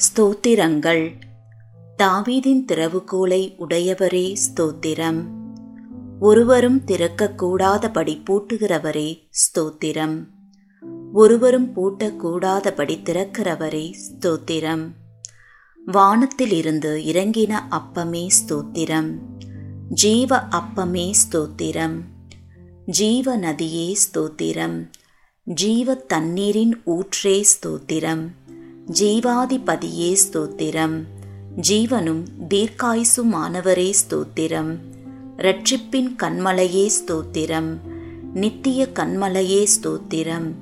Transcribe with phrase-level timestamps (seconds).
[0.00, 1.14] ஸ்தோத்திரங்கள்.
[2.02, 5.24] தாவீதின் திறவுகோலை உடையவரே ஸ்தோத்திரம்.
[6.20, 10.24] ஒருவரும் திறக்கக்கூடாதபடி பூட்டுகிறவரே ஸ்தோத்திரம்.
[11.12, 14.90] ஒருவரும் பூட்டக்கூடாதபடி திறக்கிறவரே ஸ்தோத்திரம்.
[15.86, 19.18] வானத்திலிருந்து இறங்கின அப்பமே ஸ்தோத்திரம்.
[19.88, 22.00] ஜீவ அப்பமே ஸ்தோத்திரம்.
[22.86, 24.90] ஜீவ நதியே ஸ்தோத்திரம்.
[25.44, 28.28] ஜீவ தண்ணீரின் ஊற்றே ஸ்தோத்திரம்.
[28.86, 31.04] ஜீவாதிபதியே ஸ்தோத்திரம்.
[31.68, 34.76] ஜீவனும் தீர்க்காயுசுமானவரே ஸ்தோத்திரம்.
[35.36, 37.76] ரட்சிப்பின் கண்மலையே ஸ்தோத்திரம்.
[38.34, 40.52] நித்திய கண்மலையே ஸ்தோத்திரம்.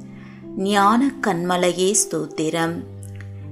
[0.57, 2.85] ஞான கண்மலையே ஸ்தோத்திரம்.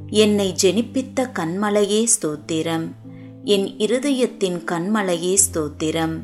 [0.09, 2.89] என்னை ஜெனிப்பித்த கண்மலையே ஸ்தோத்திரம்.
[3.45, 6.19] என் இருதயத்தின் கண்மலையே ஸ்தோத்திரம்.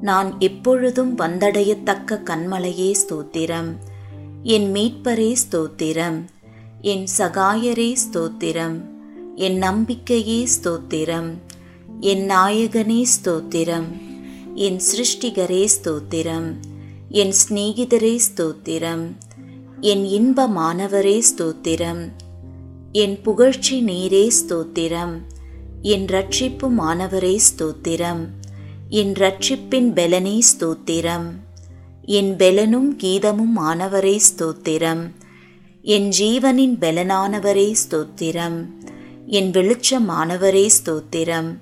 [0.00, 3.76] நான் எப்பொழுதும் வந்தடையத்தக்க கண்மலையே ஸ்தோத்திரம்.
[4.42, 6.24] என் மீட்பரே ஸ்தோத்திரம்.
[6.80, 8.80] என் சகாயரே ஸ்தோத்திரம்.
[9.34, 11.38] என் நம்பிக்கையே ஸ்தோத்திரம்.
[12.00, 14.00] என் நாயகனே ஸ்தோத்திரம்.
[14.54, 16.54] என் சிருஷ்டிகரே ஸ்தோத்திரம்.
[17.08, 19.16] என் சிநேகிதரே ஸ்தோத்திரம்.
[19.80, 22.12] என் இன்பமானவரே ஸ்தோத்திரம்.
[22.92, 25.20] என் புகழ்ச்சி நீரே ஸ்தோத்திரம்.
[25.82, 28.26] என் ரட்சிப்பு மாணவரே ஸ்தோத்திரம்.
[28.88, 31.30] என் ரட்சிப்பின் பெலனே ஸ்தோத்திரம்.
[32.02, 35.10] என் பெலனும் கீதமும் மாணவரே ஸ்தோத்திரம்.
[35.82, 38.66] என் ஜீவனின் பெலனானவரே ஸ்தோத்திரம்.
[39.26, 41.58] என் வெளிச்சமானவரே ஸ்தோத்திரம்.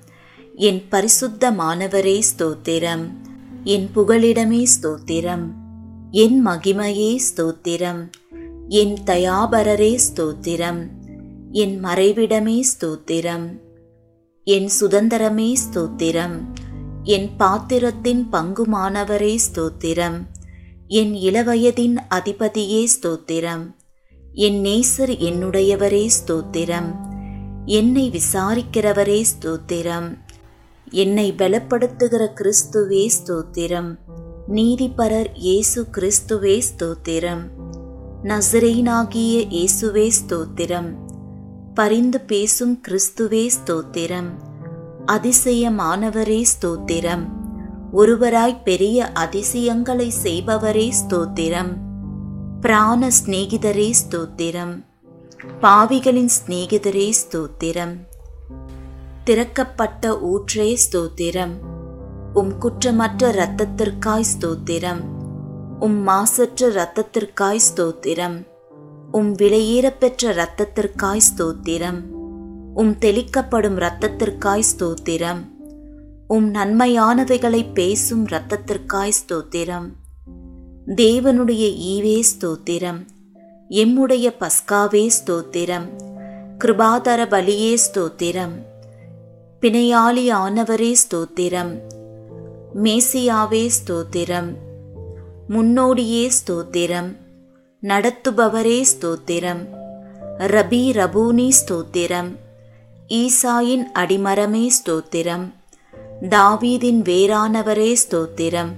[0.55, 3.09] என் பரிசுத்தமானவரே ஸ்தோத்திரம்.
[3.63, 5.51] என் புகலிடமே ஸ்தோத்திரம்.
[6.11, 8.09] என் மகிமையே ஸ்தோத்திரம்.
[8.67, 10.87] என் தயாபரரே ஸ்தோத்திரம்.
[11.51, 13.59] என் மறைவிடமே ஸ்தோத்திரம்.
[14.43, 16.43] என் சுதந்திரமே ஸ்தோத்திரம்.
[17.03, 20.21] என் பாத்திரத்தின் பங்குமானவரே ஸ்தோத்திரம்.
[20.87, 23.75] என் இளவயதின் அதிபதியே ஸ்தோத்திரம்.
[24.39, 26.95] என் நேசர் என்னுடையவரே ஸ்தோத்திரம்.
[27.65, 30.17] என்னை விசாரிக்கிறவரே ஸ்தோத்திரம்.
[30.91, 33.97] என்னை பலப்படுத்துகிற கிறிஸ்துவே ஸ்தோத்திரம்.
[34.47, 37.41] நீதிபரர் இயேசு கிறிஸ்துவே ஸ்தோத்திரம்.
[38.23, 40.91] நசரேனாகிய இயேசுவே ஸ்தோத்திரம்.
[41.73, 44.29] பரிந்து பேசும் கிறிஸ்துவே ஸ்தோத்திரம்.
[45.05, 47.25] அதிசயமானவரே ஸ்தோத்திரம்.
[47.93, 51.86] ஒருவராய் பெரிய அதிசயங்களை செய்பவரே ஸ்தோத்திரம்.
[52.61, 54.83] பிராண சிநேகிதரே ஸ்தோத்திரம்.
[55.61, 57.95] பாவிகளின் சிநேகிதரே ஸ்தோத்திரம்.
[59.25, 61.51] திறக்கப்பட்ட ஊற்றே ஸ்தோத்திரம்.
[62.33, 65.01] உம் குற்றமற்ற இரத்தத்திற்காய் ஸ்தோத்திரம்.
[65.79, 68.47] உம் மாசற்ற இரத்தத்திற்காய் ஸ்தோத்திரம்.
[69.11, 72.01] உம் விலையேறப்பெற்ற இரத்தத்திற்காய் ஸ்தோத்திரம்.
[72.73, 75.47] உம் தெளிக்கப்படும் இரத்தத்திற்காய் ஸ்தோத்திரம்.
[76.27, 79.87] உம் நன்மையானவைகளை பேசும் இரத்தத்திற்காய் ஸ்தோத்திரம்.
[80.95, 83.05] தேவனுடைய ஈவே ஸ்தோத்திரம்.
[83.69, 85.87] எம்முடைய பஸ்காவே ஸ்தோத்திரம்.
[86.57, 88.53] கிருபாதர பலியே ஸ்தோத்திரம்.
[89.61, 91.79] பிணையாளி ஆனவரே ஸ்தோத்திரம்.
[92.83, 94.55] மேசியாவே ஸ்தோத்திரம்.
[95.47, 97.15] முன்னோடியே ஸ்தோத்திரம்.
[97.81, 99.67] நடத்துபவரே ஸ்தோத்திரம்.
[100.37, 102.35] ரபி ரபூனி ஸ்தோத்திரம்.
[103.07, 105.53] ஈசாயின் அடிமரமே ஸ்தோத்திரம்.
[106.21, 108.73] தாவீதின் வேறானவரே ஸ்தோத்திரம்.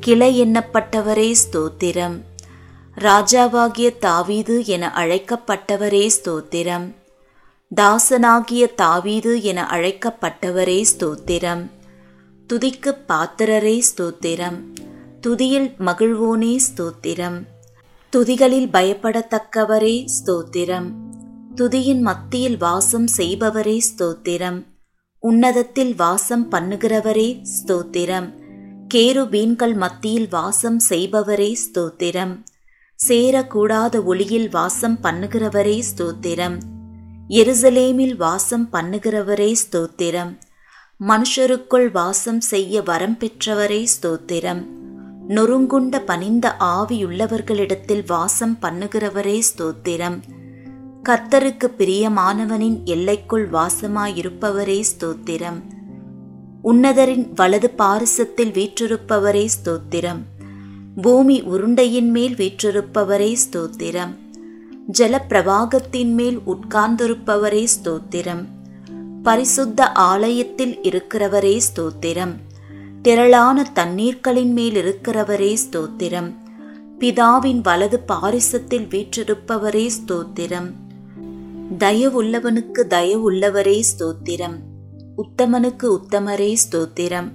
[0.00, 2.20] கிளை எண்ணப்பட்டவரே ஸ்தோத்திரம்.
[2.94, 6.94] ராஜாவாகிய தாவீது என அழைக்கப்பட்டவரே ஸ்தோத்திரம்.
[7.76, 11.70] தாசனாகிய தாவீது என அழைக்கப்பட்டவரே ஸ்தோத்திரம்.
[12.52, 14.58] துதிக்கு பாத்திரரே ஸ்தோத்திரம்.
[15.20, 17.42] துதியில் மகிழ்வோனே ஸ்தோத்திரம்.
[18.10, 20.90] துதிகளில் பயப்படத்தக்கவரே ஸ்தோத்திரம்.
[21.54, 24.66] துதியின் மத்தியில் வாசம் செய்பவரே ஸ்தோத்திரம்.
[25.18, 28.41] உன்னதத்தில் வாசம் பண்ணுகிறவரே ஸ்தோத்திரம்.
[28.92, 32.38] கேருபீன்கள் மத்தியில் வாசம் செய்பவரே ஸ்தோத்திரம்.
[33.08, 36.58] சேரக்கூடாத ஒளியில் வாசம் பண்ணுகிறவரே ஸ்தோத்திரம்.
[37.28, 40.38] எருசலேமில் வாசம் பண்ணுகிறவரே ஸ்தோத்திரம்.
[41.00, 44.66] மனுஷருக்குள் வாசம் செய்ய வரம் பெற்றவரே ஸ்தோத்திரம்.
[45.28, 50.18] நொறுங்குண்ட பணிந்த ஆவியுள்ளவர்களிடத்தில் வாசம் பண்ணுகிறவரே ஸ்தோத்திரம்.
[51.02, 55.71] கர்த்தருக்கு பிரியமானவனின் எல்லைக்குள் வாசமாயிருப்பவரே ஸ்தோத்திரம்.
[56.64, 60.20] உன்னதரின் வலது பாரிசத்தில் வீற்றிருப்பவரே ஸ்தோத்திரம்.
[61.02, 64.16] பூமி உருண்டையின் மேல் வீற்றிருப்பவரே ஸ்தோத்திரம்.
[64.98, 68.44] ஜலப்பிரவாகத்தின் மேல் உட்கார்ந்திருப்பவரே ஸ்தோத்திரம்.
[69.22, 72.34] பரிசுத்த ஆலயத்தில் இருக்கிறவரே ஸ்தோத்திரம்.
[73.02, 76.34] திரளான தண்ணீர்களின் மேல் இருக்கிறவரே ஸ்தோத்திரம்.
[76.98, 80.70] பிதாவின் வலது பாரிசத்தில் வீற்றிருப்பவரே ஸ்தோத்திரம்.
[81.78, 84.56] தயவுள்ளவனுக்கு தயவுள்ளவரே ஸ்தோத்திரம்.
[85.16, 87.28] உத்தமனுக்கு உத்தமரே ஸ்தோத்திரம்.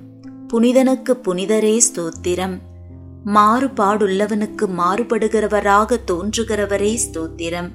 [0.47, 2.57] புனிதனுக்கு புனிதரே ஸ்தோத்திரம்.
[3.25, 7.69] மாறுபாடுள்ளவனுக்கு மாறுபடுகிறவராக தோன்றுகிறவரே ஸ்தோத்திரம்.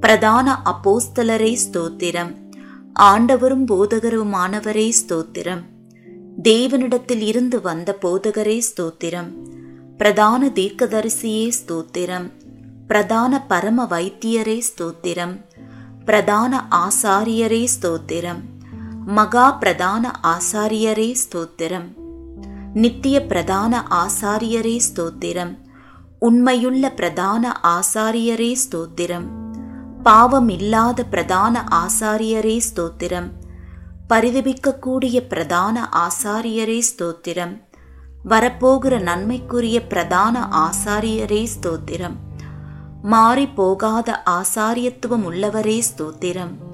[0.00, 2.34] பிரதான அப்போஸ்தலரே ஸ்தோத்திரம்.
[3.00, 5.62] ஆண்டவரும் போதகருமானவரே ஸ்தோத்திரம்.
[6.42, 9.30] தேவனிடத்தில் இருந்து வந்த போதகரே ஸ்தோத்திரம்.
[9.96, 12.30] பிரதான தீர்க்கதரிசியே ஸ்தோத்திரம்.
[12.86, 15.44] பிரதான பரம வைத்தியரே ஸ்தோத்திரம்.
[16.04, 18.40] பிரதான ஆசாரியரே ஸ்தோத்திரம்.
[19.06, 21.94] மகா பிரதான ஆசாரியரே ஸ்தோத்திரம்.
[22.74, 25.58] நித்திய பிரதான ஆசாரியரே ஸ்தோத்திரம்.
[26.18, 29.26] உண்மையுள்ள பிரதான ஆசாரியரே ஸ்தோத்திரம்.
[30.02, 33.30] பாவம் இல்லாத பிரதான ஆசாரியரே ஸ்தோத்திரம்.
[34.08, 37.62] பரிதபிக்கக்கூடிய பிரதான ஆசாரியரே ஸ்தோத்திரம்.
[38.28, 42.16] வரப்போகிற நன்மைக்குரிய பிரதான ஆசாரியரே ஸ்தோத்திரம்.
[43.02, 46.72] மாறி போகாத ஆசாரியத்துவம் உள்ளவரே ஸ்தோத்திரம்.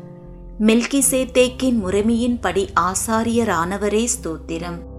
[0.69, 4.90] மில்கி சேத்தேக்கின் முறைமையின்படி ஆசாரியரானவரே ஸ்தோத்திரம்.